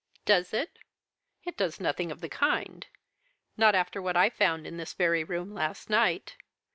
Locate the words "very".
4.93-5.23